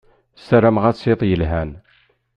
[0.45, 1.71] Sarmeɣ-as iḍ yelhan.